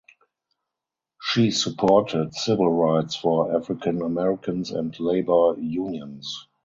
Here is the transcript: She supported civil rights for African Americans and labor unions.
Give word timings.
She 1.21 1.51
supported 1.51 2.33
civil 2.33 2.71
rights 2.71 3.15
for 3.15 3.55
African 3.55 4.01
Americans 4.01 4.71
and 4.71 4.99
labor 4.99 5.53
unions. 5.59 6.47